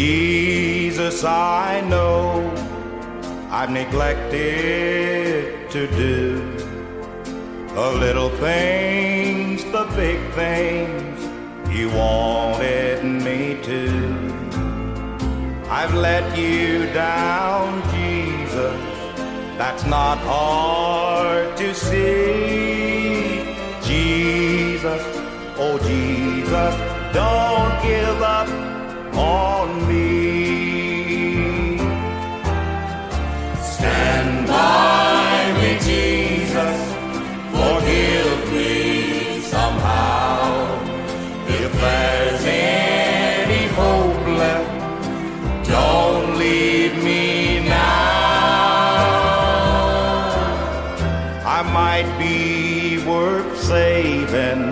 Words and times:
Jesus, 0.00 1.24
I 1.24 1.82
know 1.82 2.50
I've 3.50 3.68
neglected 3.68 4.40
to 5.72 5.86
do 5.88 6.40
the 7.74 7.90
little 8.04 8.30
things, 8.30 9.62
the 9.64 9.84
big 9.96 10.18
things 10.30 11.20
you 11.70 11.90
wanted 11.90 13.04
me 13.04 13.58
to. 13.62 13.90
I've 15.68 15.92
let 15.92 16.24
you 16.38 16.86
down, 16.94 17.82
Jesus. 17.92 18.80
That's 19.58 19.84
not 19.84 20.16
hard 20.16 21.58
to 21.58 21.74
see. 21.74 23.44
Jesus, 23.82 25.02
oh 25.58 25.78
Jesus, 25.92 26.74
don't 27.12 27.82
give 27.82 28.22
up 28.22 28.48
on 29.14 29.88
me. 29.88 29.89
Stand 33.62 34.46
by 34.46 35.52
me, 35.58 35.70
Jesus. 35.80 36.78
Forgive 37.52 38.52
me 38.52 39.40
somehow. 39.42 40.78
If 41.46 41.72
there's 41.72 42.44
any 42.44 43.66
hope 43.68 44.26
left, 44.38 45.68
don't 45.68 46.38
leave 46.38 46.94
me 47.04 47.60
now. 47.68 47.80
I 51.46 51.62
might 51.62 52.10
be 52.18 53.04
worth 53.06 53.58
saving. 53.62 54.64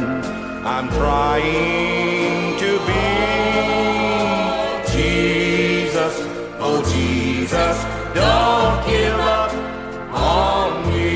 I'm 0.65 0.89
trying 0.91 2.59
to 2.59 2.71
be 2.89 3.05
Jesus. 4.93 6.15
Oh, 6.61 6.83
Jesus, 6.93 7.28
don't 7.51 8.87
give 8.87 9.15
up 9.15 9.53
on 10.13 10.89
me. 10.89 11.09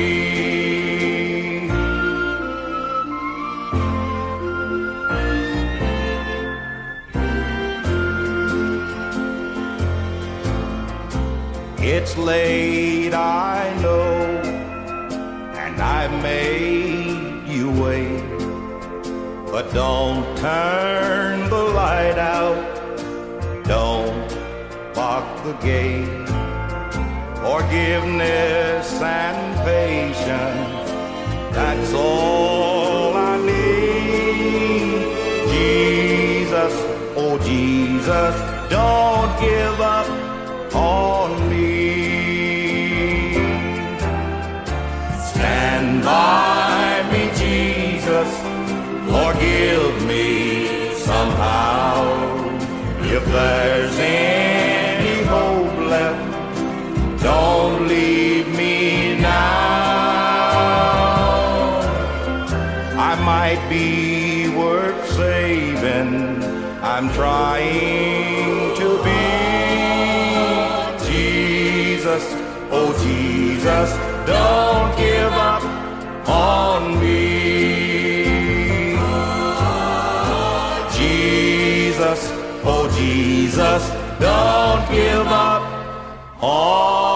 It's 11.77 12.17
late, 12.17 13.13
I 13.13 13.79
know, 13.81 14.01
and 15.55 15.81
I've 15.81 16.23
made 16.23 17.47
you 17.47 17.69
wait. 17.81 18.23
But 19.51 19.71
don't 19.73 20.35
turn 20.37 21.49
the 21.49 21.63
light 21.75 22.17
out, 22.17 22.52
lock 25.13 25.43
the 25.43 25.53
gate. 25.71 26.27
Forgiveness 27.45 28.87
and 29.19 29.41
patience, 29.67 30.89
that's 31.55 31.91
all 31.93 33.13
I 33.31 33.33
need. 33.51 35.03
Jesus, 35.53 36.73
oh 37.21 37.35
Jesus, 37.49 38.35
don't 38.75 39.31
give 39.47 39.79
up 39.97 40.09
on 40.73 41.29
me. 41.51 41.73
Stand 45.29 45.89
by 46.03 46.89
me, 47.11 47.23
Jesus. 47.43 48.29
Forgive 49.13 49.95
me 50.11 50.27
somehow. 51.07 51.93
If 53.15 53.23
there's 53.35 53.97
any 53.99 54.32
might 63.55 63.69
be 63.69 64.49
worth 64.49 65.11
saving. 65.11 66.43
I'm 66.81 67.09
trying 67.13 68.75
to 68.75 69.03
be 69.03 69.21
Jesus. 71.05 72.23
Oh, 72.71 72.91
Jesus, 73.03 73.91
don't 74.25 74.97
give 74.97 75.33
up 75.33 75.63
on 76.27 76.99
me. 76.99 78.23
Jesus, 80.97 82.31
oh, 82.65 82.89
Jesus, 82.97 83.89
don't 84.19 84.89
give 84.91 85.27
up 85.27 85.63
on 86.41 87.12